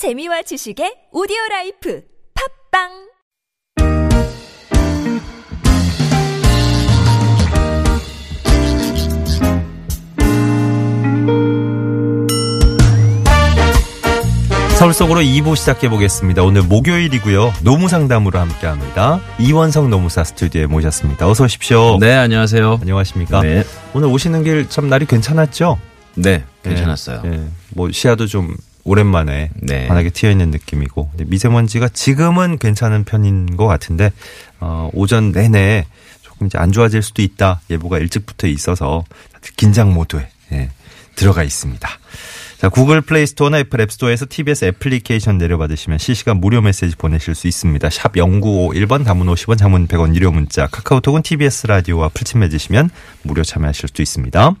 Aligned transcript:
재미와 0.00 0.40
지식의 0.48 1.12
오디오 1.12 1.36
라이프 1.50 2.00
팟빵 2.72 2.88
서울 14.78 14.94
속으로 14.94 15.20
2부 15.20 15.54
시작해 15.54 15.90
보겠습니다. 15.90 16.44
오늘 16.44 16.62
목요일이고요. 16.62 17.52
노무 17.62 17.88
상담으로 17.88 18.38
함께 18.38 18.66
합니다. 18.66 19.20
이원석 19.38 19.90
노무사 19.90 20.24
스튜디오에 20.24 20.64
모셨습니다. 20.64 21.28
어서 21.28 21.44
오십시오. 21.44 21.98
네, 22.00 22.14
안녕하세요. 22.14 22.78
안녕하십니까? 22.80 23.42
네. 23.42 23.64
오늘 23.92 24.08
오시는 24.08 24.44
길 24.44 24.66
참 24.70 24.88
날이 24.88 25.04
괜찮았죠? 25.04 25.78
네, 26.14 26.42
괜찮았어요. 26.62 27.20
예, 27.26 27.32
예. 27.32 27.40
뭐 27.74 27.92
시야도 27.92 28.26
좀 28.26 28.56
오랜만에 28.90 29.50
네. 29.54 29.86
환하게 29.86 30.10
트여 30.10 30.30
있는 30.30 30.50
느낌이고 30.50 31.10
미세먼지가 31.26 31.88
지금은 31.88 32.58
괜찮은 32.58 33.04
편인 33.04 33.56
것 33.56 33.66
같은데 33.66 34.10
어, 34.58 34.90
오전 34.92 35.30
내내 35.30 35.86
조금 36.22 36.48
이제 36.48 36.58
안 36.58 36.72
좋아질 36.72 37.02
수도 37.02 37.22
있다 37.22 37.60
예보가 37.70 37.98
일찍부터 37.98 38.48
있어서 38.48 39.04
긴장 39.56 39.94
모드에 39.94 40.28
예, 40.52 40.70
들어가 41.14 41.44
있습니다. 41.44 41.88
자, 42.58 42.68
Google 42.68 43.00
Play 43.00 43.26
Store나 43.26 43.58
Apple 43.60 43.80
App 43.80 43.90
Store에서 43.90 44.26
TBS 44.28 44.66
애플리케이션 44.66 45.38
내려받으시면 45.38 45.98
실시간 45.98 46.40
무료 46.40 46.60
메시지 46.60 46.94
보내실 46.94 47.34
수 47.34 47.46
있습니다. 47.46 47.88
샵 47.88 48.12
0951번 48.12 49.04
단문 49.04 49.26
50원 49.28 49.56
장문 49.56 49.86
100원 49.86 50.14
유료 50.14 50.30
문자 50.30 50.66
카카오톡은 50.66 51.22
TBS 51.22 51.68
라디오와 51.68 52.10
플친 52.10 52.40
맺으시면 52.40 52.90
무료 53.22 53.44
참여하실 53.44 53.88
수 53.94 54.02
있습니다. 54.02 54.56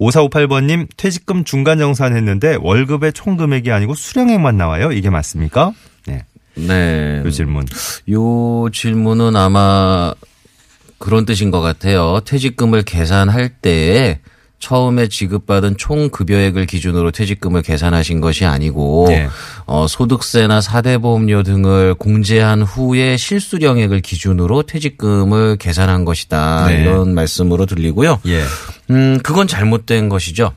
5458번님 0.00 0.88
퇴직금 0.96 1.44
중간 1.44 1.78
정산했는데 1.78 2.58
월급의 2.60 3.12
총 3.12 3.36
금액이 3.36 3.70
아니고 3.70 3.94
수령액만 3.94 4.56
나와요. 4.56 4.92
이게 4.92 5.10
맞습니까? 5.10 5.72
네. 6.06 6.24
네. 6.54 7.22
요 7.24 7.30
질문. 7.30 7.66
요 8.10 8.68
질문은 8.72 9.36
아마 9.36 10.14
그런 10.98 11.24
뜻인 11.24 11.50
것 11.50 11.60
같아요. 11.60 12.20
퇴직금을 12.24 12.82
계산할 12.82 13.50
때에 13.60 14.20
처음에 14.58 15.08
지급받은 15.08 15.76
총 15.76 16.08
급여액을 16.08 16.66
기준으로 16.66 17.10
퇴직금을 17.10 17.62
계산하신 17.62 18.20
것이 18.20 18.44
아니고 18.44 19.06
네. 19.08 19.28
어, 19.66 19.86
소득세나 19.86 20.60
사대보험료 20.60 21.42
등을 21.42 21.94
공제한 21.94 22.62
후에 22.62 23.16
실수령액을 23.16 24.00
기준으로 24.00 24.62
퇴직금을 24.62 25.56
계산한 25.56 26.04
것이다 26.04 26.68
네. 26.68 26.80
이런 26.80 27.14
말씀으로 27.14 27.66
들리고요. 27.66 28.20
예. 28.26 28.42
음, 28.90 29.18
그건 29.22 29.46
잘못된 29.46 30.08
것이죠. 30.08 30.52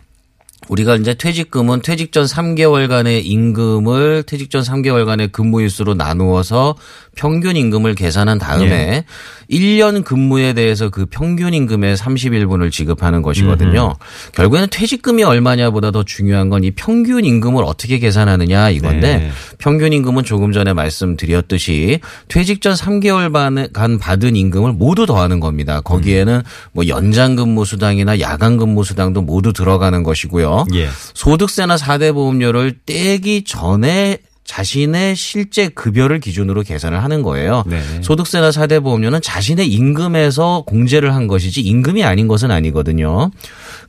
우리가 0.70 0.96
이제 0.96 1.14
퇴직금은 1.14 1.82
퇴직 1.82 2.12
전 2.12 2.26
3개월간의 2.26 3.22
임금을 3.26 4.24
퇴직 4.24 4.50
전 4.50 4.62
3개월간의 4.62 5.32
근무일수로 5.32 5.94
나누어서 5.94 6.76
평균 7.16 7.56
임금을 7.56 7.96
계산한 7.96 8.38
다음에 8.38 9.04
1년 9.50 10.04
근무에 10.04 10.54
대해서 10.54 10.90
그 10.90 11.06
평균 11.06 11.54
임금의 11.54 11.96
31분을 11.96 12.72
지급하는 12.72 13.22
것이거든요. 13.22 13.96
결국에는 14.34 14.68
퇴직금이 14.70 15.24
얼마냐보다 15.24 15.92
더 15.92 16.04
중요한 16.04 16.50
건 16.50 16.58
이 16.64 16.72
평균 16.72 17.24
임금을 17.24 17.64
어떻게 17.64 18.00
계산하느냐 18.00 18.72
이건데 18.72 19.18
네. 19.18 19.32
평균 19.60 19.94
임금은 19.94 20.24
조금 20.24 20.52
전에 20.52 20.74
말씀드렸듯이 20.74 22.00
퇴직 22.28 22.62
전 22.62 22.74
3개월간 22.74 24.00
받은 24.00 24.36
임금을 24.36 24.74
모두 24.74 25.06
더하는 25.06 25.40
겁니다. 25.40 25.82
거기에는 25.82 26.42
뭐 26.72 26.88
연장 26.88 27.36
근무 27.36 27.64
수당이나 27.64 28.20
야간 28.20 28.58
근무 28.58 28.84
수당도 28.84 29.22
모두 29.22 29.54
들어가는 29.54 30.02
것이고요. 30.04 30.57
예. 30.74 30.90
소득세나 31.14 31.78
사대보험료를 31.78 32.80
떼기 32.86 33.44
전에 33.44 34.20
자신의 34.58 35.16
실제 35.16 35.68
급여를 35.68 36.20
기준으로 36.20 36.64
계산을 36.64 37.04
하는 37.04 37.22
거예요. 37.22 37.64
네. 37.68 37.80
소득세나 38.02 38.52
사대보험료는 38.52 39.22
자신의 39.22 39.68
임금에서 39.68 40.64
공제를 40.66 41.14
한 41.14 41.28
것이지 41.28 41.62
임금이 41.62 42.04
아닌 42.04 42.28
것은 42.28 42.50
아니거든요. 42.50 43.30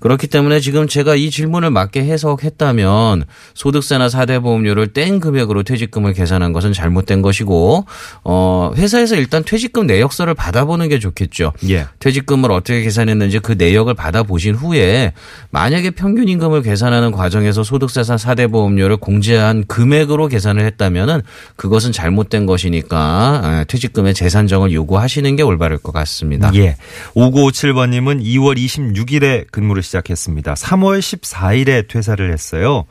그렇기 0.01 0.27
때문에 0.27 0.61
지금 0.61 0.87
제가 0.87 1.15
이 1.15 1.31
질문을 1.31 1.71
맞게 1.71 2.05
해석했다면 2.05 3.25
소득세나 3.55 4.11
사대보험료를 4.11 4.89
뗀 4.89 5.21
금액으로 5.21 5.63
퇴직금을 5.63 6.13
계산한 6.13 6.53
것은 6.53 6.75
잘못된 6.75 7.23
것이고 7.23 7.87
어 8.25 8.73
회사에서 8.77 9.17
일단 9.17 9.45
퇴직금 9.45 9.87
내역서를 9.87 10.35
받아보는 10.35 10.91
게 10.91 10.99
좋겠죠. 10.99 11.55
예. 11.71 11.87
퇴직금을 11.99 12.53
어떻게 12.53 12.83
계산했는지 12.83 13.39
그 13.39 13.53
내역을 13.53 13.95
받아보신 13.95 14.55
후에 14.55 15.15
만약에 15.51 15.93
평균 15.93 16.29
임금을 16.29 16.61
계산하는 16.61 17.11
과정에서 17.11 17.63
소득세나 17.63 18.19
사대보험료를 18.19 18.99
공제한 18.99 19.65
금액으로 19.67 20.29
계산을 20.29 20.58
했다면은 20.65 21.23
그것은 21.57 21.93
잘못된 21.93 22.47
것이니까 22.47 22.99
아, 22.99 23.65
퇴직금의 23.69 24.15
재산정을 24.15 24.73
요구하시는 24.73 25.37
게 25.37 25.43
올바를 25.43 25.79
것 25.79 25.93
같습니다. 25.93 26.51
예. 26.55 26.77
5957번님은 27.15 28.23
2월 28.23 28.57
26일에 28.57 29.51
근무를 29.51 29.83
시작했습니다. 29.83 30.55
3월 30.55 31.01
14일에 31.01 31.89
퇴사를 31.89 32.33
했어요. 32.33 32.85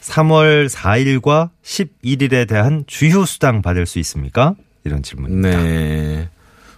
3월 0.00 0.68
4일과 0.68 1.50
11일에 1.62 2.48
대한 2.48 2.84
주휴 2.86 3.24
수당 3.24 3.62
받을 3.62 3.86
수 3.86 3.98
있습니까? 4.00 4.54
이런 4.84 5.02
질문입니다. 5.02 5.62
네. 5.62 6.28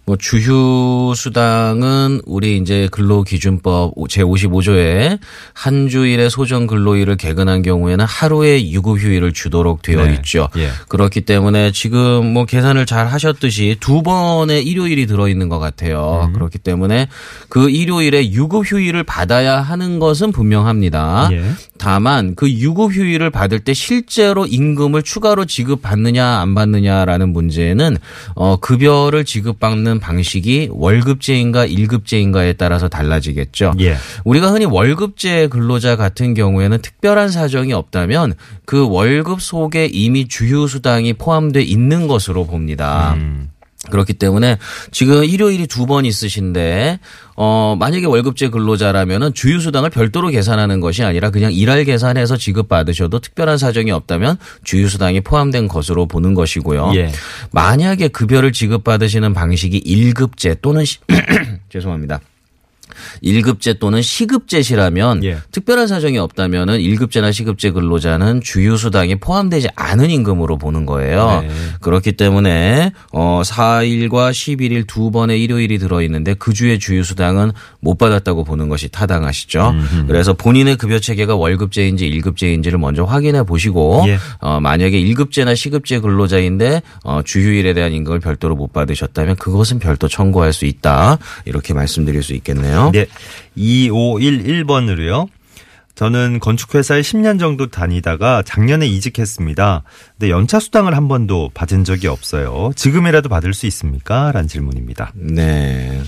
뭐 0.06 0.16
주휴 0.16 1.14
수당은 1.16 2.20
우리 2.26 2.58
이제 2.58 2.88
근로기준법 2.90 3.94
제 4.10 4.22
55조에 4.22 5.18
한 5.54 5.88
주일의 5.88 6.28
소정 6.28 6.66
근로일을 6.66 7.16
개근한 7.16 7.62
경우에는 7.62 8.04
하루의 8.04 8.70
유급 8.72 8.98
휴일을 8.98 9.32
주도록 9.32 9.80
되어 9.82 10.04
네. 10.04 10.14
있죠. 10.14 10.48
예. 10.56 10.68
그렇기 10.88 11.22
때문에 11.22 11.72
지금 11.72 12.32
뭐 12.32 12.44
계산을 12.44 12.84
잘 12.84 13.06
하셨듯이 13.06 13.76
두 13.80 14.02
번의 14.02 14.64
일요일이 14.64 15.06
들어 15.06 15.28
있는 15.28 15.48
것 15.48 15.58
같아요. 15.58 16.26
음. 16.28 16.32
그렇기 16.34 16.58
때문에 16.58 17.08
그 17.48 17.70
일요일에 17.70 18.30
유급 18.32 18.70
휴일을 18.70 19.04
받아야 19.04 19.60
하는 19.60 19.98
것은 19.98 20.32
분명합니다. 20.32 21.30
예. 21.32 21.42
다만 21.78 22.34
그 22.34 22.50
유급 22.50 22.92
휴일을 22.92 23.30
받을 23.30 23.60
때 23.60 23.74
실제로 23.74 24.46
임금을 24.46 25.02
추가로 25.02 25.44
지급받느냐 25.44 26.24
안 26.24 26.54
받느냐라는 26.54 27.32
문제는 27.32 27.96
어 28.34 28.56
급여를 28.56 29.24
지급받는 29.24 29.98
방식이 30.00 30.70
월급제인가 30.72 31.66
일급제인가에 31.66 32.54
따라서 32.54 32.88
달라지겠죠. 32.88 33.74
예. 33.80 33.96
우리가 34.24 34.50
흔히 34.52 34.64
월급제 34.64 35.48
근로자 35.48 35.96
같은 35.96 36.34
경우에는 36.34 36.78
특별한 36.80 37.30
사정이 37.30 37.72
없다면 37.72 38.34
그 38.64 38.88
월급 38.88 39.42
속에 39.42 39.86
이미 39.86 40.28
주휴 40.28 40.68
수당이 40.68 41.14
포함돼 41.14 41.62
있는 41.62 42.06
것으로 42.06 42.46
봅니다. 42.46 43.14
음. 43.16 43.50
그렇기 43.90 44.14
때문에 44.14 44.58
지금 44.90 45.24
일요일이 45.24 45.66
두 45.66 45.84
번 45.84 46.06
있으신데 46.06 46.98
어 47.36 47.76
만약에 47.78 48.06
월급제 48.06 48.48
근로자라면은 48.48 49.34
주휴 49.34 49.60
수당을 49.60 49.90
별도로 49.90 50.28
계산하는 50.28 50.80
것이 50.80 51.02
아니라 51.04 51.30
그냥 51.30 51.52
일할 51.52 51.84
계산해서 51.84 52.36
지급 52.38 52.68
받으셔도 52.68 53.18
특별한 53.18 53.58
사정이 53.58 53.90
없다면 53.90 54.38
주휴 54.64 54.88
수당이 54.88 55.20
포함된 55.20 55.68
것으로 55.68 56.06
보는 56.06 56.32
것이고요. 56.34 56.92
예. 56.96 57.12
만약에 57.52 58.08
급여를 58.08 58.52
지급 58.52 58.82
받으시는 58.84 59.34
방식이 59.34 59.76
일급제 59.76 60.56
또는 60.62 60.84
시, 60.84 60.98
죄송합니다. 61.68 62.20
일급제 63.20 63.74
또는 63.74 64.02
시급제시라면 64.02 65.24
예. 65.24 65.38
특별한 65.50 65.86
사정이 65.86 66.18
없다면은 66.18 66.80
일급제나 66.80 67.32
시급제 67.32 67.70
근로자는 67.70 68.40
주휴 68.42 68.76
수당이 68.76 69.16
포함되지 69.16 69.68
않은 69.74 70.10
임금으로 70.10 70.58
보는 70.58 70.86
거예요. 70.86 71.44
네. 71.46 71.50
그렇기 71.80 72.12
때문에 72.12 72.92
어 73.12 73.42
4일과 73.44 74.30
11일 74.30 74.86
두 74.86 75.10
번의 75.10 75.42
일요일이 75.42 75.78
들어 75.78 76.02
있는데 76.02 76.34
그 76.34 76.52
주에 76.52 76.78
주휴 76.78 77.02
수당은 77.02 77.52
못 77.80 77.98
받았다고 77.98 78.44
보는 78.44 78.68
것이 78.68 78.88
타당하시죠. 78.88 79.74
그래서 80.06 80.32
본인의 80.34 80.76
급여 80.76 80.98
체계가 80.98 81.36
월급제인지 81.36 82.06
일급제인지를 82.06 82.78
먼저 82.78 83.04
확인해 83.04 83.42
보시고 83.42 84.04
예. 84.08 84.18
어 84.40 84.60
만약에 84.60 84.98
일급제나 84.98 85.54
시급제 85.54 86.00
근로자인데 86.00 86.82
어 87.04 87.22
주휴일에 87.24 87.74
대한 87.74 87.92
임금을 87.92 88.20
별도로 88.20 88.56
못 88.56 88.72
받으셨다면 88.72 89.36
그것은 89.36 89.78
별도 89.78 90.08
청구할 90.08 90.52
수 90.52 90.64
있다. 90.66 91.18
이렇게 91.44 91.74
말씀드릴 91.74 92.22
수 92.22 92.34
있겠네요. 92.34 92.90
네. 92.92 93.03
2511번으로요. 93.56 95.28
저는 95.94 96.40
건축회사에 96.40 97.02
10년 97.02 97.38
정도 97.38 97.68
다니다가 97.68 98.42
작년에 98.44 98.86
이직했습니다. 98.86 99.82
근데 100.18 100.30
연차 100.30 100.58
수당을 100.58 100.96
한 100.96 101.06
번도 101.06 101.50
받은 101.54 101.84
적이 101.84 102.08
없어요. 102.08 102.72
지금이라도 102.74 103.28
받을 103.28 103.54
수 103.54 103.66
있습니까? 103.66 104.32
라는 104.32 104.48
질문입니다. 104.48 105.12
네. 105.14 106.02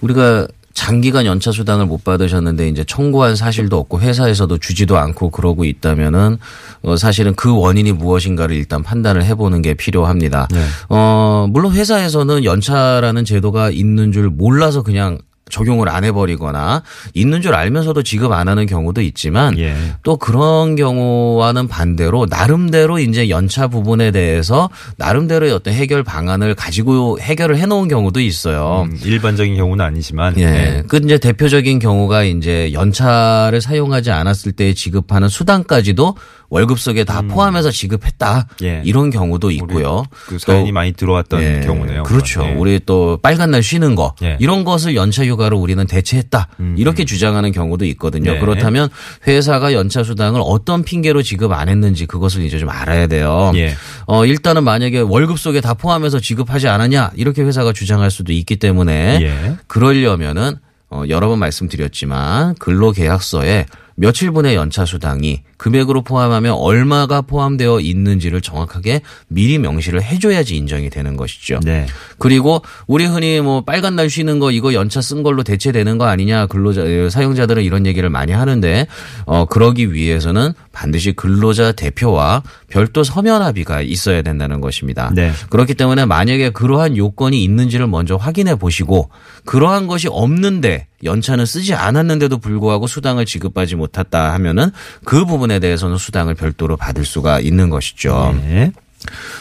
우리가 0.00 0.48
장기간 0.78 1.26
연차 1.26 1.50
수당을 1.50 1.86
못 1.86 2.04
받으셨는데 2.04 2.68
이제 2.68 2.84
청구한 2.84 3.34
사실도 3.34 3.78
없고 3.78 4.00
회사에서도 4.00 4.58
주지도 4.58 4.96
않고 4.96 5.30
그러고 5.30 5.64
있다면은 5.64 6.38
어 6.82 6.96
사실은 6.96 7.34
그 7.34 7.52
원인이 7.56 7.90
무엇인가를 7.92 8.54
일단 8.54 8.84
판단을 8.84 9.24
해보는 9.24 9.60
게 9.62 9.74
필요합니다. 9.74 10.46
네. 10.52 10.64
어 10.88 11.48
물론 11.50 11.72
회사에서는 11.72 12.44
연차라는 12.44 13.24
제도가 13.24 13.70
있는 13.70 14.12
줄 14.12 14.30
몰라서 14.30 14.84
그냥 14.84 15.18
적용을 15.50 15.88
안 15.88 16.04
해버리거나 16.04 16.82
있는 17.14 17.42
줄 17.42 17.54
알면서도 17.54 18.02
지급 18.02 18.32
안 18.32 18.48
하는 18.48 18.66
경우도 18.66 19.02
있지만 19.02 19.58
예. 19.58 19.74
또 20.02 20.16
그런 20.16 20.76
경우와는 20.76 21.68
반대로 21.68 22.26
나름대로 22.28 22.98
이제 22.98 23.28
연차 23.28 23.68
부분에 23.68 24.10
대해서 24.10 24.70
나름대로의 24.96 25.52
어떤 25.52 25.74
해결 25.74 26.02
방안을 26.02 26.54
가지고 26.54 27.18
해결을 27.20 27.58
해놓은 27.58 27.88
경우도 27.88 28.20
있어요. 28.20 28.86
음, 28.88 28.98
일반적인 29.04 29.56
경우는 29.56 29.84
아니지만 29.84 30.38
예. 30.38 30.46
네. 30.46 30.82
그 30.88 31.00
이제 31.02 31.18
대표적인 31.18 31.78
경우가 31.78 32.24
이제 32.24 32.72
연차를 32.72 33.60
사용하지 33.60 34.10
않았을 34.10 34.52
때 34.52 34.74
지급하는 34.74 35.28
수당까지도 35.28 36.14
월급 36.50 36.80
속에 36.80 37.04
다 37.04 37.22
포함해서 37.22 37.70
지급했다. 37.70 38.46
음. 38.62 38.64
예. 38.64 38.82
이런 38.84 39.10
경우도 39.10 39.50
있고요. 39.50 40.04
그 40.26 40.38
사연이 40.38 40.68
또 40.68 40.72
많이 40.72 40.92
들어왔던 40.92 41.42
예, 41.42 41.60
경우네요. 41.60 42.04
그렇죠. 42.04 42.42
예. 42.44 42.54
우리 42.54 42.80
또 42.84 43.18
빨간 43.22 43.50
날 43.50 43.62
쉬는 43.62 43.94
거 43.94 44.14
예. 44.22 44.36
이런 44.40 44.64
것을 44.64 44.96
연차 44.96 45.24
휴가로 45.24 45.58
우리는 45.58 45.86
대체했다. 45.86 46.48
이렇게 46.76 47.04
주장하는 47.04 47.52
경우도 47.52 47.84
있거든요. 47.86 48.34
예. 48.34 48.38
그렇다면 48.38 48.88
회사가 49.26 49.72
연차 49.74 50.02
수당을 50.02 50.40
어떤 50.42 50.82
핑계로 50.82 51.22
지급 51.22 51.52
안 51.52 51.68
했는지 51.68 52.06
그것을 52.06 52.42
이제 52.42 52.58
좀 52.58 52.70
알아야 52.70 53.06
돼요. 53.06 53.52
예. 53.54 53.74
어 54.06 54.24
일단은 54.24 54.64
만약에 54.64 55.00
월급 55.00 55.38
속에 55.38 55.60
다 55.60 55.74
포함해서 55.74 56.20
지급하지 56.20 56.68
않았냐 56.68 57.12
이렇게 57.16 57.42
회사가 57.42 57.72
주장할 57.72 58.10
수도 58.10 58.32
있기 58.32 58.56
때문에 58.56 59.18
예. 59.20 59.56
그러려면은 59.66 60.56
어, 60.90 61.02
여러 61.08 61.28
번 61.28 61.38
말씀드렸지만 61.38 62.54
근로계약서에 62.54 63.66
며칠분의 63.98 64.54
연차 64.54 64.84
수당이 64.84 65.42
금액으로 65.56 66.02
포함하면 66.02 66.52
얼마가 66.52 67.22
포함되어 67.22 67.80
있는지를 67.80 68.40
정확하게 68.40 69.02
미리 69.26 69.58
명시를 69.58 70.02
해줘야지 70.02 70.56
인정이 70.56 70.88
되는 70.88 71.16
것이죠. 71.16 71.58
네. 71.64 71.86
그리고 72.18 72.62
우리 72.86 73.06
흔히 73.06 73.40
뭐 73.40 73.62
빨간 73.62 73.96
날 73.96 74.08
쉬는 74.08 74.38
거 74.38 74.52
이거 74.52 74.72
연차 74.72 75.02
쓴 75.02 75.24
걸로 75.24 75.42
대체되는 75.42 75.98
거 75.98 76.06
아니냐 76.06 76.46
근로자 76.46 76.82
에, 76.84 77.10
사용자들은 77.10 77.64
이런 77.64 77.86
얘기를 77.86 78.08
많이 78.08 78.32
하는데 78.32 78.86
어 79.26 79.46
그러기 79.46 79.92
위해서는 79.92 80.52
반드시 80.72 81.12
근로자 81.12 81.72
대표와 81.72 82.44
별도 82.68 83.02
서면 83.02 83.42
합의가 83.42 83.82
있어야 83.82 84.22
된다는 84.22 84.60
것입니다. 84.60 85.10
네. 85.12 85.32
그렇기 85.50 85.74
때문에 85.74 86.04
만약에 86.04 86.50
그러한 86.50 86.96
요건이 86.96 87.42
있는지를 87.42 87.88
먼저 87.88 88.14
확인해 88.14 88.54
보시고 88.54 89.10
그러한 89.44 89.88
것이 89.88 90.06
없는데 90.08 90.86
연차는 91.04 91.46
쓰지 91.46 91.74
않았는데도 91.74 92.38
불구하고 92.38 92.86
수당을 92.86 93.24
지급하지 93.24 93.76
못했다 93.76 94.32
하면은 94.34 94.70
그 95.04 95.24
부분에 95.24 95.58
대해서는 95.60 95.96
수당을 95.96 96.34
별도로 96.34 96.76
받을 96.76 97.04
수가 97.04 97.40
있는 97.40 97.70
것이죠. 97.70 98.34
예. 98.50 98.72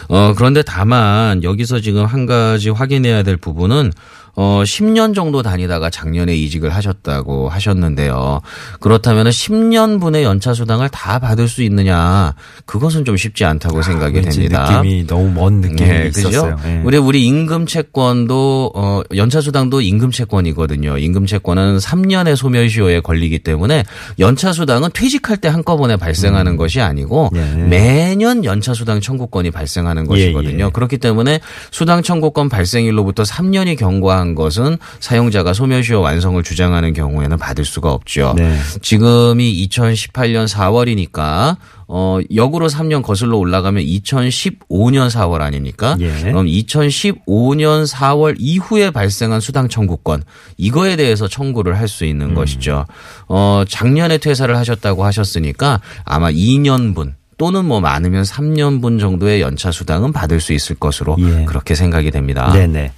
어, 0.08 0.34
그런데 0.36 0.62
다만 0.62 1.44
여기서 1.44 1.80
지금 1.80 2.06
한 2.06 2.26
가지 2.26 2.70
확인해야 2.70 3.24
될 3.24 3.38
부분은 3.38 3.92
어, 4.40 4.62
10년 4.64 5.16
정도 5.16 5.42
다니다가 5.42 5.90
작년에 5.90 6.36
이직을 6.36 6.70
하셨다고 6.70 7.50
하셨는데요. 7.50 8.42
그렇다면 8.80 9.26
10년분의 9.30 10.22
연차 10.22 10.54
수당을 10.54 10.90
다 10.90 11.18
받을 11.18 11.48
수 11.48 11.64
있느냐? 11.64 12.36
그것은 12.68 13.04
좀 13.04 13.18
쉽지 13.18 13.46
않다고 13.46 13.82
생각이 13.82 14.16
왠지 14.16 14.42
됩니다. 14.42 14.80
느낌이 14.80 15.08
너무 15.08 15.32
먼 15.32 15.62
느낌이 15.62 15.90
예, 15.90 16.12
그죠? 16.14 16.30
있었어요. 16.30 16.56
예. 16.68 16.82
우리 16.86 16.98
우리 16.98 17.26
임금 17.26 17.66
채권도 17.66 18.74
어 18.76 19.02
연차 19.16 19.42
수당도 19.42 19.82
임금 19.82 20.12
채권이거든요. 20.12 21.00
임금 21.00 21.26
채권은 21.26 21.80
3년의 21.80 22.36
소멸시효에 22.36 23.00
걸리기 23.00 23.40
때문에 23.40 23.86
연차 24.20 24.54
수당은 24.54 24.92
퇴직할 24.94 25.38
때 25.38 25.48
한꺼번에 25.48 25.98
발생하는 25.98 26.58
것이 26.58 26.80
아니고 26.80 27.32
예. 27.36 27.40
매년 27.64 28.46
연차 28.46 28.76
수당 28.76 29.02
청구권이 29.02 29.50
발생하는 29.50 30.06
것이거든요. 30.06 30.66
예. 30.66 30.70
그렇기 30.72 31.00
때문에 31.00 31.40
수당 31.72 32.04
청구권 32.04 32.50
발생일로부터 32.50 33.24
3년이 33.24 33.80
경과한 33.80 34.27
것은 34.36 34.78
사용자가 35.00 35.54
소멸시효 35.54 36.00
완성을 36.00 36.42
주장하는 36.42 36.94
경우에는 36.94 37.38
받을 37.38 37.66
수가 37.66 37.92
없죠. 37.92 38.34
네. 38.38 38.58
지금이 38.82 39.68
2018년 39.68 40.48
4월이니까 40.48 41.58
어 41.90 42.20
역으로 42.36 42.68
3년 42.68 43.02
거슬러 43.02 43.38
올라가면 43.38 43.84
2015년 43.84 45.10
4월 45.10 45.42
아닙니까? 45.42 45.96
예. 46.02 46.12
그럼 46.22 46.46
2015년 46.46 47.88
4월 47.90 48.36
이후에 48.38 48.92
발생한 48.92 49.40
수당 49.40 49.70
청구권 49.70 50.24
이거에 50.58 50.98
대해서 50.98 51.30
청구를 51.30 51.78
할수 51.78 52.04
음. 52.04 52.10
있는 52.10 52.34
것이죠. 52.34 52.86
어 53.28 53.64
작년에 53.68 54.18
퇴사를 54.18 54.54
하셨다고 54.56 55.06
하셨으니까 55.06 55.80
아마 56.04 56.30
2년분 56.30 57.14
또는 57.38 57.66
뭐 57.66 57.80
많으면 57.80 58.24
3년분 58.24 59.00
정도의 59.00 59.42
연차 59.42 59.72
수당은 59.72 60.12
받을 60.12 60.42
수 60.42 60.54
있을 60.54 60.76
것으로 60.76 61.16
예. 61.20 61.46
그렇게 61.46 61.76
생각이 61.76 62.12
됩니다. 62.12 62.52
네네. 62.52 62.92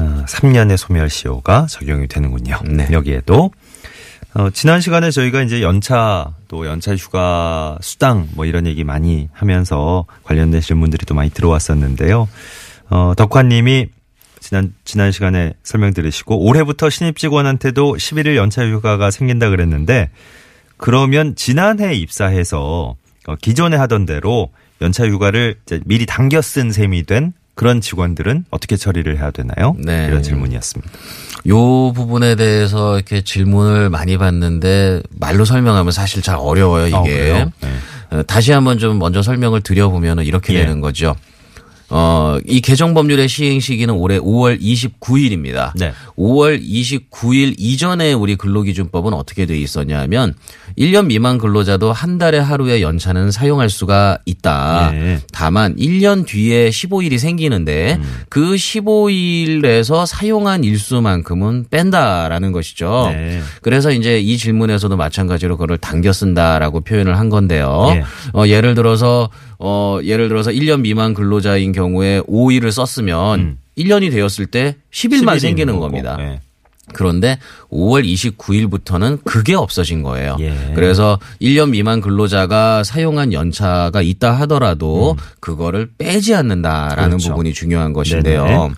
어, 0.00 0.24
3년의 0.26 0.76
소멸시효가 0.76 1.66
적용이 1.68 2.08
되는군요. 2.08 2.58
네. 2.64 2.88
여기에도 2.90 3.50
어, 4.32 4.48
지난 4.50 4.80
시간에 4.80 5.10
저희가 5.10 5.42
이제 5.42 5.60
연차 5.60 6.32
또 6.48 6.66
연차 6.66 6.94
휴가 6.94 7.76
수당 7.80 8.28
뭐 8.34 8.46
이런 8.46 8.66
얘기 8.66 8.84
많이 8.84 9.28
하면서 9.32 10.06
관련된 10.24 10.60
질문들이 10.60 11.04
또 11.04 11.14
많이 11.14 11.30
들어왔었는데요. 11.30 12.28
어, 12.88 13.12
덕화님이 13.16 13.88
지난 14.40 14.72
지난 14.84 15.12
시간에 15.12 15.52
설명 15.62 15.92
들으시고 15.92 16.46
올해부터 16.46 16.88
신입 16.88 17.18
직원한테도 17.18 17.96
11일 17.96 18.36
연차 18.36 18.66
휴가가 18.66 19.10
생긴다 19.10 19.50
그랬는데 19.50 20.10
그러면 20.76 21.34
지난해 21.34 21.94
입사해서 21.94 22.96
어, 23.26 23.36
기존에 23.36 23.76
하던 23.76 24.06
대로 24.06 24.50
연차 24.80 25.06
휴가를 25.06 25.56
이제 25.66 25.80
미리 25.84 26.06
당겨 26.06 26.40
쓴 26.40 26.72
셈이 26.72 27.04
된 27.04 27.34
그런 27.54 27.80
직원들은 27.80 28.46
어떻게 28.50 28.76
처리를 28.76 29.18
해야 29.18 29.30
되나요? 29.30 29.76
네. 29.78 30.06
이런 30.08 30.22
질문이었습니다. 30.22 30.92
요 31.48 31.92
부분에 31.92 32.36
대해서 32.36 32.96
이렇게 32.96 33.22
질문을 33.22 33.90
많이 33.90 34.16
받는데 34.18 35.02
말로 35.10 35.44
설명하면 35.44 35.92
사실 35.92 36.22
잘 36.22 36.36
어려워요, 36.38 36.86
이게. 36.86 37.32
아? 37.32 37.50
네. 37.60 37.68
어, 38.10 38.22
다시 38.24 38.52
한번 38.52 38.78
좀 38.78 38.98
먼저 38.98 39.22
설명을 39.22 39.60
드려보면 39.60 40.20
이렇게 40.20 40.54
예. 40.54 40.60
되는 40.60 40.80
거죠. 40.80 41.14
어, 41.90 42.38
이 42.46 42.60
개정 42.60 42.94
법률의 42.94 43.28
시행 43.28 43.58
시기는 43.58 43.92
올해 43.92 44.18
5월 44.18 44.60
29일입니다. 44.60 45.72
네. 45.74 45.92
5월 46.16 46.62
29일 46.62 47.56
이전에 47.58 48.12
우리 48.12 48.36
근로기준법은 48.36 49.12
어떻게 49.12 49.44
돼 49.44 49.58
있었냐 49.58 49.98
하면 50.02 50.34
1년 50.78 51.06
미만 51.06 51.38
근로자도 51.38 51.92
한 51.92 52.18
달에 52.18 52.38
하루의 52.38 52.82
연차는 52.82 53.32
사용할 53.32 53.70
수가 53.70 54.18
있다. 54.24 54.90
예. 54.94 55.20
다만 55.32 55.74
1년 55.76 56.26
뒤에 56.26 56.70
15일이 56.70 57.18
생기는데 57.18 57.98
음. 58.00 58.20
그 58.28 58.54
15일에서 58.54 60.06
사용한 60.06 60.62
일수만큼은 60.62 61.66
뺀다라는 61.70 62.52
것이죠. 62.52 63.10
네. 63.12 63.40
그래서 63.62 63.90
이제 63.90 64.20
이 64.20 64.36
질문에서도 64.36 64.96
마찬가지로 64.96 65.56
그걸 65.56 65.76
당겨 65.76 66.12
쓴다라고 66.12 66.82
표현을 66.82 67.18
한 67.18 67.30
건데요. 67.30 67.88
예. 67.94 68.04
어, 68.32 68.46
예를 68.46 68.76
들어서 68.76 69.28
어, 69.62 69.98
예를 70.02 70.28
들어서 70.28 70.50
1년 70.50 70.80
미만 70.80 71.12
근로자인 71.14 71.72
경우에 71.72 72.20
5일을 72.22 72.70
썼으면 72.72 73.58
1년이 73.76 74.10
되었을 74.10 74.46
때 74.46 74.76
10일만 74.90 75.36
10일이 75.36 75.40
생기는. 75.40 75.78
겁니다. 75.78 76.16
예. 76.20 76.40
그런데 76.92 77.38
5월 77.70 78.04
29일부터는 78.04 79.20
그게 79.24 79.54
없어진 79.54 80.02
거예요. 80.02 80.36
예. 80.40 80.72
그래서 80.74 81.18
1년 81.40 81.70
미만 81.70 82.00
근로자가 82.00 82.82
사용한 82.82 83.32
연차가 83.32 84.02
있다 84.02 84.32
하더라도 84.40 85.16
그거를 85.38 85.90
빼지 85.98 86.34
않는다라는 86.34 87.04
음. 87.04 87.08
그렇죠. 87.10 87.28
부분이 87.30 87.52
중요한 87.52 87.92
것인데요. 87.92 88.44
네네. 88.44 88.68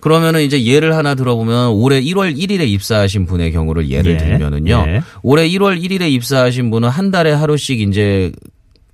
그러면은 0.00 0.40
이제 0.42 0.64
예를 0.64 0.96
하나 0.96 1.14
들어보면 1.14 1.72
올해 1.72 2.00
1월 2.00 2.34
1일에 2.34 2.66
입사하신 2.68 3.26
분의 3.26 3.52
경우를 3.52 3.90
예를 3.90 4.12
예. 4.12 4.16
들면은요. 4.16 4.84
예. 4.86 5.02
올해 5.22 5.46
1월 5.50 5.82
1일에 5.82 6.10
입사하신 6.12 6.70
분은 6.70 6.88
한 6.88 7.10
달에 7.10 7.32
하루씩 7.32 7.80
이제 7.80 8.32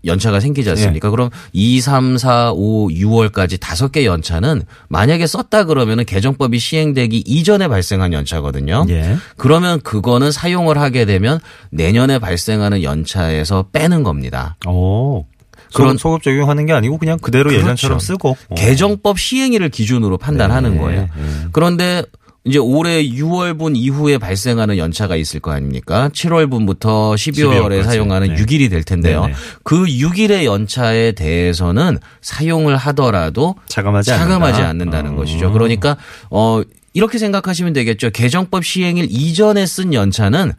연차가 0.07 0.41
생기지 0.41 0.69
예. 0.69 0.73
않습니까? 0.73 1.11
그럼 1.11 1.31
2, 1.53 1.81
3, 1.81 2.17
4, 2.19 2.53
5, 2.53 2.89
6월까지 2.89 3.59
다섯 3.61 3.91
개 3.93 4.05
연차는 4.07 4.63
만약에 4.89 5.27
썼다 5.27 5.65
그러면은 5.65 6.05
개정법이 6.05 6.59
시행되기 6.59 7.25
이전에 7.27 7.69
발생한 7.69 8.13
연차거든요. 8.13 8.87
예. 8.89 9.17
그러면 9.37 9.81
그거는 9.81 10.31
사용을 10.33 10.79
하게 10.79 11.05
되면 11.05 11.41
내년에 11.71 12.19
발생하는 12.19 12.83
연차에서 12.83 13.67
빼는 13.73 14.03
겁니다. 14.03 14.57
오. 14.67 15.27
그런- 15.75 15.97
소급 15.99 16.23
적용하는 16.23 16.65
게 16.67 16.73
아니고 16.73 16.97
그냥 16.97 17.19
그대로 17.19 17.51
그렇죠. 17.51 17.65
예전처럼 17.65 17.99
쓰고. 17.99 18.37
어. 18.49 18.55
개정법 18.55 19.19
시행일을 19.19 19.69
기준으로 19.69 20.17
판단하는 20.17 20.75
네, 20.75 20.79
거예요. 20.81 21.01
네. 21.03 21.09
그런데 21.53 22.03
이제 22.47 22.59
올해 22.59 23.05
6월분 23.05 23.77
이후에 23.77 24.19
발생하는 24.19 24.79
연차가 24.79 25.17
있을 25.17 25.41
거 25.41 25.51
아닙니까? 25.51 26.09
7월분부터 26.15 27.15
12월에 27.15 27.81
12월까지. 27.81 27.85
사용하는 27.85 28.35
네. 28.35 28.43
6일이 28.43 28.71
될 28.71 28.85
텐데요. 28.85 29.23
네네. 29.23 29.35
그 29.65 29.85
6일의 29.85 30.45
연차에 30.45 31.13
대해서는 31.13 31.99
사용을 32.23 32.77
하더라도 32.77 33.57
차감하지 33.67 34.11
차감하지 34.11 34.63
않는다. 34.63 34.99
않는다는 34.99 35.13
어. 35.13 35.17
것이죠. 35.17 35.53
그러니까 35.53 35.97
어 36.31 36.63
이렇게 36.93 37.19
생각하시면 37.19 37.73
되겠죠. 37.73 38.11
개정법 38.11 38.65
시행일 38.65 39.09
이전에 39.11 39.67
쓴 39.67 39.93
연차는 39.93 40.53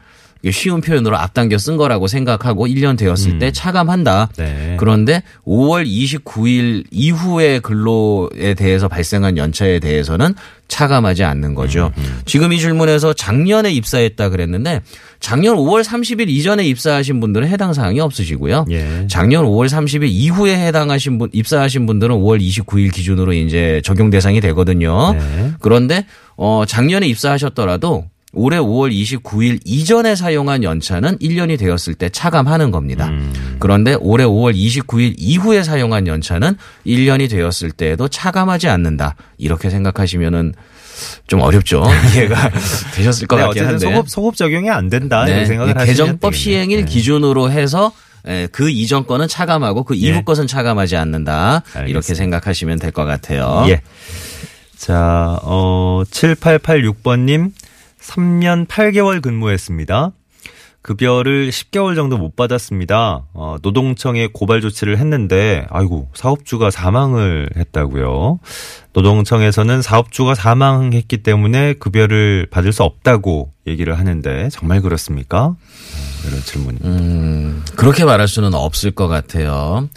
쉬운 0.51 0.81
표현으로 0.81 1.17
앞당겨 1.17 1.57
쓴 1.57 1.77
거라고 1.77 2.07
생각하고 2.07 2.67
1년 2.67 2.97
되었을 2.97 3.39
때 3.39 3.51
차감한다. 3.51 4.29
네. 4.37 4.75
그런데 4.79 5.23
5월 5.45 5.85
29일 5.87 6.85
이후의 6.91 7.61
근로에 7.61 8.53
대해서 8.55 8.87
발생한 8.87 9.37
연차에 9.37 9.79
대해서는 9.79 10.33
차감하지 10.67 11.23
않는 11.23 11.55
거죠. 11.55 11.91
지금 12.25 12.51
이 12.53 12.59
질문에서 12.59 13.13
작년에 13.13 13.71
입사했다 13.71 14.29
그랬는데 14.29 14.81
작년 15.19 15.55
5월 15.55 15.83
30일 15.83 16.29
이전에 16.29 16.65
입사하신 16.65 17.19
분들은 17.19 17.47
해당 17.47 17.73
사항이 17.73 17.99
없으시고요. 17.99 18.65
예. 18.69 19.07
작년 19.09 19.45
5월 19.45 19.67
30일 19.69 20.07
이후에 20.09 20.57
해당하신 20.67 21.17
분 21.17 21.29
입사하신 21.31 21.85
분들은 21.85 22.15
5월 22.15 22.41
29일 22.41 22.93
기준으로 22.93 23.33
이제 23.33 23.81
적용 23.83 24.09
대상이 24.09 24.41
되거든요. 24.41 25.13
네. 25.13 25.51
그런데 25.59 26.05
어 26.35 26.63
작년에 26.67 27.07
입사하셨더라도 27.07 28.05
올해 28.37 28.57
5월 28.57 28.91
29일 28.93 29.59
이전에 29.65 30.15
사용한 30.15 30.63
연차는 30.63 31.17
1년이 31.17 31.57
되었을 31.59 31.95
때 31.95 32.09
차감하는 32.09 32.71
겁니다. 32.71 33.11
그런데 33.59 33.95
올해 33.99 34.23
5월 34.25 34.55
29일 34.55 35.15
이후에 35.17 35.63
사용한 35.63 36.05
연차는 36.07 36.55
1년이 36.85 37.29
되었을 37.29 37.71
때에도 37.71 38.07
차감하지 38.07 38.69
않는다. 38.69 39.15
이렇게 39.37 39.69
생각하시면은 39.69 40.53
좀 41.27 41.41
어렵죠. 41.41 41.83
이해가 42.13 42.51
되셨을 42.95 43.27
것 43.27 43.37
네, 43.37 43.41
같긴 43.43 43.65
한데. 43.65 43.79
소급, 43.79 44.09
소급 44.09 44.35
적용이 44.35 44.69
안 44.69 44.89
된다. 44.89 45.25
네, 45.25 45.45
생각을 45.45 45.73
개정법. 45.85 46.35
시행일 46.35 46.85
네. 46.85 46.85
기준으로 46.85 47.51
해서 47.51 47.91
예, 48.27 48.47
그 48.51 48.69
이전 48.69 49.05
거는 49.07 49.27
차감하고 49.27 49.83
그 49.83 49.95
이후 49.95 50.17
예. 50.17 50.21
것은 50.23 50.47
차감하지 50.47 50.95
않는다. 50.97 51.63
이렇게 51.73 51.79
알겠습니다. 51.79 52.13
생각하시면 52.15 52.79
될 52.79 52.91
것 52.91 53.05
같아요. 53.05 53.65
예. 53.69 53.81
자, 54.75 55.37
어, 55.43 56.03
7886번님, 56.11 57.51
3년 57.99 58.67
8개월 58.67 59.21
근무했습니다. 59.21 60.11
급여를 60.87 61.49
10개월 61.49 61.95
정도 61.95 62.17
못 62.17 62.37
받았습니다. 62.37 63.25
어, 63.33 63.57
노동청에 63.61 64.27
고발 64.31 64.61
조치를 64.61 64.97
했는데, 64.97 65.65
아이고, 65.69 66.07
사업주가 66.13 66.71
사망을 66.71 67.49
했다고요. 67.57 68.39
노동청에서는 68.93 69.81
사업주가 69.81 70.33
사망했기 70.33 71.23
때문에 71.23 71.73
급여를 71.73 72.47
받을 72.49 72.71
수 72.71 72.83
없다고 72.83 73.51
얘기를 73.67 73.99
하는데, 73.99 74.47
정말 74.49 74.81
그렇습니까? 74.81 75.57
어, 76.27 76.29
이런 76.29 76.41
질문이. 76.41 76.77
음, 76.83 77.63
그렇게 77.75 78.05
말할 78.05 78.27
수는 78.27 78.53
없을 78.53 78.91
것 78.91 79.07
같아요. 79.07 79.87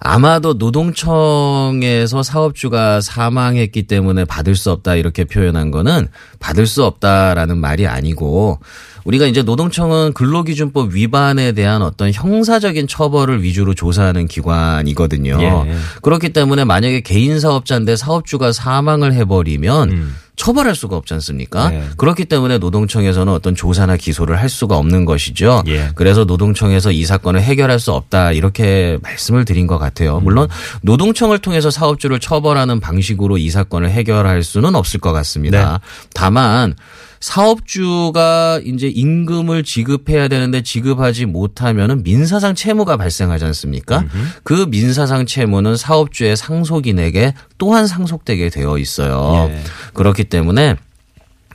아마도 0.00 0.54
노동청에서 0.54 2.22
사업주가 2.22 3.00
사망했기 3.00 3.84
때문에 3.84 4.26
받을 4.26 4.54
수 4.54 4.70
없다 4.70 4.96
이렇게 4.96 5.24
표현한 5.24 5.70
거는 5.70 6.08
받을 6.40 6.66
수 6.66 6.84
없다라는 6.84 7.56
말이 7.58 7.86
아니고 7.86 8.60
우리가 9.04 9.26
이제 9.26 9.42
노동청은 9.42 10.12
근로기준법 10.14 10.94
위반에 10.94 11.52
대한 11.52 11.82
어떤 11.82 12.12
형사적인 12.12 12.88
처벌을 12.88 13.42
위주로 13.42 13.74
조사하는 13.74 14.26
기관이거든요. 14.26 15.38
예. 15.40 15.74
그렇기 16.02 16.30
때문에 16.30 16.64
만약에 16.64 17.00
개인 17.00 17.38
사업자인데 17.38 17.96
사업주가 17.96 18.52
사망을 18.52 19.12
해버리면 19.12 19.90
음. 19.90 20.14
처벌할 20.36 20.74
수가 20.74 20.96
없지 20.96 21.14
않습니까? 21.14 21.70
네. 21.70 21.84
그렇기 21.96 22.24
때문에 22.24 22.58
노동청에서는 22.58 23.32
어떤 23.32 23.54
조사나 23.54 23.96
기소를 23.96 24.40
할 24.40 24.48
수가 24.48 24.76
없는 24.76 25.04
것이죠. 25.04 25.62
예. 25.68 25.90
그래서 25.94 26.24
노동청에서 26.24 26.90
이 26.90 27.04
사건을 27.04 27.40
해결할 27.40 27.78
수 27.78 27.92
없다 27.92 28.32
이렇게 28.32 28.98
말씀을 29.02 29.44
드린 29.44 29.66
것 29.66 29.78
같아요. 29.78 30.18
물론 30.20 30.48
노동청을 30.82 31.38
통해서 31.38 31.70
사업주를 31.70 32.18
처벌하는 32.18 32.80
방식으로 32.80 33.38
이 33.38 33.48
사건을 33.50 33.90
해결할 33.90 34.42
수는 34.42 34.74
없을 34.74 34.98
것 34.98 35.12
같습니다. 35.12 35.78
다만 36.14 36.74
사업주가 37.24 38.60
이제 38.66 38.86
임금을 38.86 39.64
지급해야 39.64 40.28
되는데 40.28 40.62
지급하지 40.62 41.24
못하면은 41.24 42.02
민사상 42.02 42.54
채무가 42.54 42.98
발생하지 42.98 43.46
않습니까? 43.46 44.04
그 44.42 44.66
민사상 44.68 45.24
채무는 45.24 45.74
사업주의 45.74 46.36
상속인에게 46.36 47.32
또한 47.56 47.86
상속되게 47.86 48.50
되어 48.50 48.76
있어요. 48.76 49.48
예. 49.48 49.62
그렇기 49.94 50.24
때문에 50.24 50.76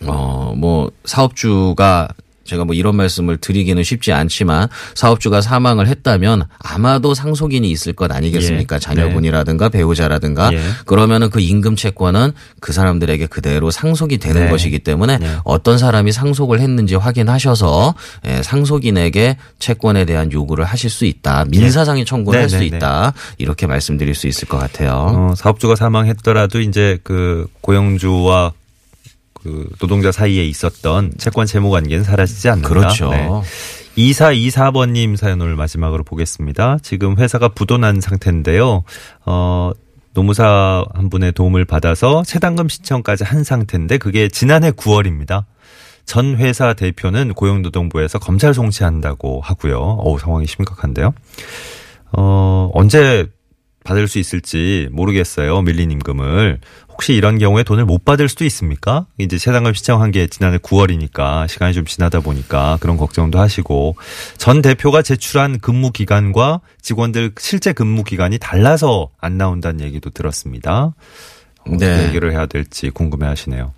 어, 0.05 0.55
뭐, 0.57 0.89
사업주가 1.05 2.07
제가 2.50 2.65
뭐 2.65 2.74
이런 2.74 2.96
말씀을 2.96 3.38
드리기는 3.38 3.84
쉽지 3.84 4.12
않지만 4.12 4.68
사업주가 4.96 5.41
사망을 5.41 5.88
했다면 5.88 6.46
아마도 6.58 7.13
상속인이 7.13 7.70
있을 7.70 7.94
것 7.94 8.12
아니겠습니까? 8.12 8.75
예. 8.75 8.79
자녀분이라든가 8.79 9.70
배우자라든가 9.70 10.51
예. 10.51 10.60
그러면은 10.86 11.29
그 11.29 11.39
임금 11.39 11.75
채권은 11.75 12.34
그 12.60 12.74
사람들에게 12.74 13.27
그대로 13.27 13.70
상속이 13.70 14.18
되는 14.18 14.46
네. 14.46 14.50
것이기 14.50 14.79
때문에 14.79 15.20
네. 15.20 15.29
어떤 15.44 15.77
사람이 15.77 16.12
상속을 16.12 16.60
했는지 16.60 16.96
확인하셔서 16.96 17.94
예, 18.25 18.41
상속인에게 18.41 19.38
채권에 19.60 20.06
대한 20.06 20.32
요구를 20.32 20.65
하실 20.65 20.89
수 20.89 21.06
있다. 21.06 21.46
민사상의 21.50 22.06
청구를 22.06 22.39
네, 22.39 22.41
할수 22.41 22.58
네, 22.58 22.70
네. 22.70 22.77
있다. 22.77 23.13
이렇게 23.38 23.68
말씀드릴 23.68 24.15
수 24.15 24.27
있을 24.27 24.48
것 24.48 24.58
같아요. 24.58 24.89
어, 24.91 25.34
사업주가 25.36 25.75
사망했더라도 25.75 26.62
이제 26.62 26.98
그 27.03 27.48
고용주와 27.62 28.53
그 29.43 29.69
노동자 29.79 30.12
사이에 30.12 30.46
있었던 30.46 31.13
채권 31.17 31.46
채무 31.46 31.69
관계는 31.69 32.03
사라지지 32.03 32.50
않는다. 32.50 32.69
그렇죠. 32.69 33.10
네. 33.12 33.27
2424번님 33.98 35.15
사연을 35.15 35.55
마지막으로 35.55 36.03
보겠습니다. 36.03 36.77
지금 36.81 37.17
회사가 37.17 37.50
부도난 37.50 38.01
상태인데요. 38.01 38.84
어, 39.25 39.72
노무사 40.13 40.86
한 40.93 41.10
분의 41.10 41.34
도움을 41.34 41.65
받아서 41.65 42.24
체당금 42.24 42.69
신청까지 42.69 43.24
한 43.24 43.43
상태인데 43.43 43.98
그게 43.98 44.27
지난해 44.27 44.72
9월입니다. 44.72 45.46
전 46.05 46.38
회사 46.38 46.74
대표는 46.74 47.34
고용노동부에서 47.34 48.19
검찰 48.19 48.53
송치한다고 48.53 49.41
하고요. 49.41 49.77
어우, 49.77 50.17
상황이 50.17 50.48
심각한데요. 50.48 51.13
어, 52.13 52.72
언제 52.74 53.27
받을 53.89 54.08
수 54.08 54.19
있을지 54.19 54.88
모르겠어요. 54.91 55.63
밀린 55.63 55.89
임금을. 55.89 56.60
혹시 56.89 57.13
이런 57.13 57.39
경우에 57.39 57.63
돈을 57.63 57.86
못 57.86 58.05
받을 58.05 58.29
수도 58.29 58.46
있습니까? 58.46 59.08
이제 59.17 59.39
체당금 59.39 59.74
신청한 59.74 60.12
게 60.12 60.27
지난해 60.27 60.60
9월이니까 60.60 61.48
시간이 61.48 61.74
좀 61.74 61.86
지나다 61.86 62.19
보니까 62.19 62.77
그런 62.81 62.98
걱정도 62.98 63.39
하시고 63.39 63.96
전 64.38 64.62
대표가 64.62 65.01
제출한 65.01 65.58
근무 65.58 65.91
기간과 65.91 66.62
직원들 66.84 67.31
실제 67.39 67.74
근무 67.74 68.03
기간이 68.03 68.38
달라서 68.38 69.10
안 69.19 69.38
나온다는 69.38 69.81
얘기도 69.81 70.12
들었습니다. 70.12 70.93
어떻게 71.62 71.86
네. 71.88 72.08
해결을 72.10 72.31
해야 72.34 72.46
될지 72.46 72.91
궁금해 72.91 73.25
하시네요. 73.25 73.74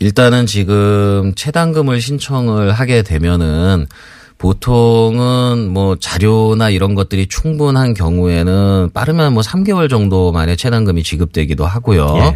일단은 0.00 0.44
지금 0.44 1.32
체당금을 1.34 2.00
신청을 2.00 2.72
하게 2.72 3.02
되면은 3.02 3.86
보통은 4.40 5.68
뭐 5.70 5.96
자료나 6.00 6.70
이런 6.70 6.94
것들이 6.94 7.26
충분한 7.26 7.92
경우에는 7.94 8.90
빠르면 8.94 9.34
뭐 9.34 9.42
3개월 9.42 9.90
정도 9.90 10.32
만에 10.32 10.56
체당금이 10.56 11.02
지급되기도 11.02 11.66
하고요. 11.66 12.14
예. 12.16 12.34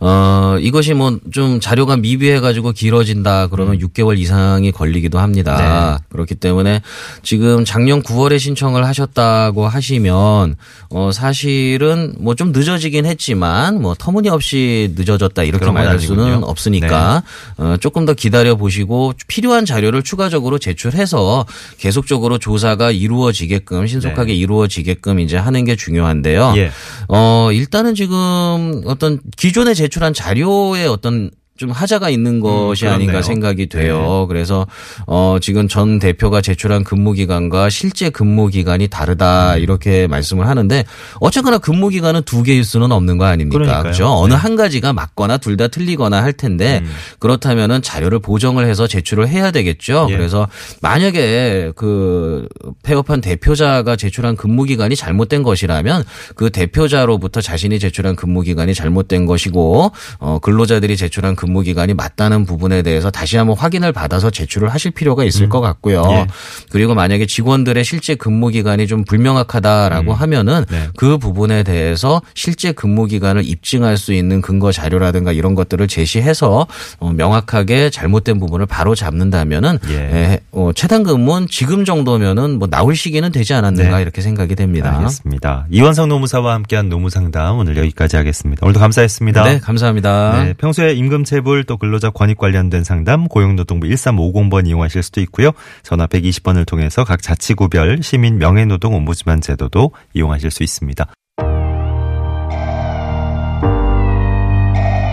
어, 0.00 0.56
이것이 0.60 0.94
뭐 0.94 1.16
좀 1.32 1.60
자료가 1.60 1.96
미비해 1.96 2.40
가지고 2.40 2.72
길어진다 2.72 3.46
그러면 3.48 3.78
6개월 3.78 4.18
이상이 4.18 4.70
걸리기도 4.70 5.18
합니다. 5.18 5.98
그렇기 6.10 6.34
때문에 6.34 6.82
지금 7.22 7.64
작년 7.64 8.02
9월에 8.02 8.38
신청을 8.38 8.84
하셨다고 8.86 9.66
하시면 9.66 10.56
어 10.90 11.10
사실은 11.12 12.14
뭐 12.18 12.36
좀 12.36 12.52
늦어지긴 12.52 13.06
했지만 13.06 13.80
뭐 13.80 13.94
터무니없이 13.98 14.92
늦어졌다 14.94 15.42
이렇게 15.42 15.70
말할 15.70 15.98
수는. 15.98 16.44
없으니까 16.44 17.22
어, 17.56 17.76
조금 17.80 18.04
더 18.04 18.12
기다려 18.12 18.56
보시고 18.56 19.14
필요한 19.26 19.64
자료를 19.64 20.02
추가적으로 20.02 20.58
제출해서 20.58 21.45
계속적으로 21.78 22.38
조사가 22.38 22.90
이루어지게끔 22.90 23.86
신속하게 23.86 24.34
이루어지게끔 24.34 25.20
이제 25.20 25.36
하는 25.36 25.64
게 25.64 25.76
중요한데요. 25.76 26.54
예. 26.56 26.70
어, 27.08 27.50
일단은 27.52 27.94
지금 27.94 28.82
어떤 28.86 29.20
기존에 29.36 29.74
제출한 29.74 30.12
자료에 30.12 30.86
어떤 30.86 31.30
좀 31.56 31.70
하자가 31.70 32.10
있는 32.10 32.40
것이 32.40 32.84
그렇네요. 32.84 32.94
아닌가 33.08 33.22
생각이 33.22 33.66
돼요. 33.66 34.26
그래서 34.28 34.66
어 35.06 35.38
지금 35.40 35.68
전 35.68 35.98
대표가 35.98 36.40
제출한 36.40 36.84
근무 36.84 37.12
기간과 37.12 37.70
실제 37.70 38.08
근무 38.10 38.48
기간이 38.48 38.88
다르다 38.88 39.54
음. 39.56 39.60
이렇게 39.60 40.06
말씀을 40.06 40.46
하는데 40.46 40.84
어쨌거나 41.20 41.58
근무 41.58 41.88
기간은 41.88 42.22
두 42.22 42.42
개일 42.42 42.62
수는 42.64 42.92
없는 42.92 43.18
거 43.18 43.24
아닙니까? 43.24 43.58
그러니까요. 43.58 43.82
그렇죠? 43.82 44.06
어느 44.08 44.32
네. 44.32 44.38
한 44.38 44.54
가지가 44.56 44.92
맞거나 44.92 45.38
둘 45.38 45.56
다 45.56 45.68
틀리거나 45.68 46.22
할 46.22 46.34
텐데 46.34 46.82
음. 46.84 46.90
그렇다면은 47.18 47.80
자료를 47.80 48.18
보정을 48.18 48.66
해서 48.68 48.86
제출을 48.86 49.26
해야 49.28 49.50
되겠죠. 49.50 50.08
예. 50.10 50.16
그래서 50.16 50.46
만약에 50.82 51.72
그 51.76 52.46
폐업한 52.82 53.22
대표자가 53.22 53.96
제출한 53.96 54.36
근무 54.36 54.64
기간이 54.64 54.94
잘못된 54.96 55.42
것이라면 55.42 56.04
그 56.34 56.50
대표자로부터 56.50 57.40
자신이 57.40 57.78
제출한 57.78 58.16
근무 58.16 58.42
기간이 58.42 58.74
잘못된 58.74 59.24
것이고 59.24 59.92
어 60.18 60.38
근로자들이 60.40 60.96
제출한 60.98 61.34
근무 61.34 61.45
근무 61.46 61.62
기간이 61.62 61.94
맞다는 61.94 62.44
부분에 62.44 62.82
대해서 62.82 63.08
다시 63.08 63.36
한번 63.36 63.56
확인을 63.56 63.92
받아서 63.92 64.30
제출을 64.30 64.68
하실 64.68 64.90
필요가 64.90 65.22
있을 65.22 65.48
것 65.48 65.60
같고요. 65.60 66.02
예. 66.10 66.26
그리고 66.70 66.94
만약에 66.94 67.26
직원들의 67.26 67.84
실제 67.84 68.16
근무 68.16 68.48
기간이 68.48 68.88
좀 68.88 69.04
불명확하다라고 69.04 70.12
하면은 70.12 70.64
네. 70.68 70.88
그 70.96 71.18
부분에 71.18 71.62
대해서 71.62 72.20
실제 72.34 72.72
근무 72.72 73.06
기간을 73.06 73.46
입증할 73.46 73.96
수 73.96 74.12
있는 74.12 74.40
근거 74.40 74.72
자료라든가 74.72 75.30
이런 75.30 75.54
것들을 75.54 75.86
제시해서 75.86 76.66
어, 76.98 77.12
명확하게 77.12 77.90
잘못된 77.90 78.40
부분을 78.40 78.66
바로 78.66 78.96
잡는다면은 78.96 79.78
예. 79.88 79.94
예, 79.94 80.40
어, 80.50 80.72
최단 80.74 81.04
근무는 81.04 81.46
지금 81.48 81.84
정도면은 81.84 82.58
뭐 82.58 82.66
나올 82.66 82.96
시기는 82.96 83.30
되지 83.30 83.54
않았는가 83.54 83.96
네. 83.96 84.02
이렇게 84.02 84.20
생각이 84.20 84.56
됩니다. 84.56 84.96
알겠습니다. 84.96 85.66
이원성 85.70 86.08
노무사와 86.08 86.54
함께한 86.54 86.88
노무상담 86.88 87.58
오늘 87.58 87.76
여기까지 87.76 88.16
하겠습니다. 88.16 88.66
오늘도 88.66 88.80
감사했습니다. 88.80 89.44
네, 89.44 89.60
감사합니다. 89.60 90.42
네, 90.42 90.54
평소에 90.54 90.94
임금 90.94 91.24
체불 91.36 91.64
또 91.64 91.76
근로자 91.76 92.08
권익 92.08 92.38
관련된 92.38 92.82
상담 92.82 93.28
고용노동부 93.28 93.88
1350번 93.88 94.66
이용하실 94.66 95.02
수도 95.02 95.20
있고요. 95.20 95.50
전화 95.82 96.06
120번을 96.06 96.66
통해서 96.66 97.04
각 97.04 97.20
자치구별 97.20 98.02
시민 98.02 98.38
명예노동 98.38 98.94
옴부즈만 98.94 99.42
제도도 99.42 99.90
이용하실 100.14 100.50
수 100.50 100.62
있습니다. 100.62 101.06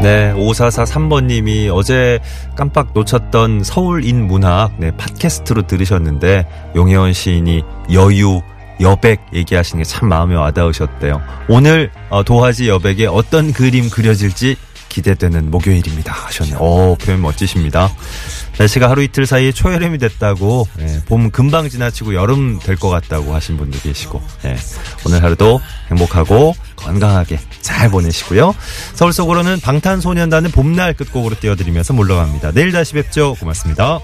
네, 0.02 0.34
5443번님이 0.34 1.70
어제 1.74 2.20
깜빡 2.56 2.94
놓쳤던 2.94 3.64
서울인 3.64 4.26
문학 4.26 4.80
네, 4.80 4.92
팟캐스트로 4.92 5.68
들으셨는데 5.68 6.46
용혜원 6.76 7.12
시인이 7.12 7.64
여유 7.92 8.42
여백 8.82 9.20
얘기하시는 9.34 9.84
게 9.84 9.90
참 9.90 10.10
마음에 10.10 10.36
와닿으셨대요. 10.36 11.22
오늘 11.50 11.92
어, 12.10 12.24
도화지 12.24 12.70
여백에 12.70 13.06
어떤 13.08 13.52
그림 13.54 13.90
그려질지 13.90 14.56
기대되는 14.94 15.50
목요일입니다 15.52 16.14
하셨네요. 16.14 16.58
오, 16.60 16.96
표현 16.96 17.22
멋지십니다. 17.22 17.92
날씨가 18.60 18.90
하루 18.90 19.02
이틀 19.02 19.26
사이에 19.26 19.52
초여름이 19.52 19.98
됐다고 19.98 20.68
예, 20.80 21.00
봄 21.06 21.32
금방 21.32 21.68
지나치고 21.70 22.14
여름 22.14 22.60
될 22.60 22.78
것 22.78 22.90
같다고 22.90 23.34
하신 23.34 23.58
분도 23.58 23.80
계시고 23.80 24.22
예, 24.46 24.56
오늘 25.06 25.24
하루도 25.24 25.60
행복하고 25.90 26.54
건강하게 26.76 27.40
잘 27.62 27.90
보내시고요. 27.90 28.54
서울 28.94 29.12
속으로는 29.14 29.60
방탄소년단의 29.62 30.52
봄날 30.52 30.94
끝곡으로 30.94 31.36
띄워드리면서 31.40 31.94
물러갑니다. 31.94 32.52
내일 32.52 32.72
다시 32.72 32.94
뵙죠. 32.94 33.36
고맙습니다. 33.40 34.00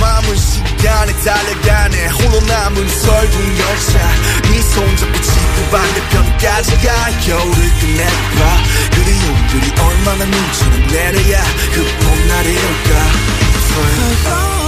마음은 0.00 0.36
시간에 0.36 1.12
달려가네. 1.12 2.06
홀로 2.08 2.40
남은 2.40 2.88
설국 2.88 3.58
역사 3.58 3.98
네손 4.50 4.96
잡고 4.96 5.20
지구 5.20 5.70
반대편까지 5.70 6.76
가. 6.78 7.10
겨울을 7.20 7.70
끝내봐. 7.80 8.62
그리움들이 8.94 9.72
얼마나 9.80 10.24
눈처럼 10.24 10.86
내려야 10.88 11.44
그 11.74 11.84
봄날이 12.04 12.56
올까? 12.56 14.59